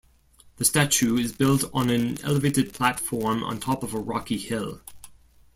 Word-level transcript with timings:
The 0.57 0.65
statue 0.65 1.15
is 1.19 1.31
built 1.31 1.65
on 1.75 1.91
an 1.91 2.19
elevated 2.23 2.73
platform 2.73 3.43
on 3.43 3.59
top 3.59 3.83
of 3.83 3.93
a 3.93 3.99
rocky 3.99 4.39
hill. 4.39 4.81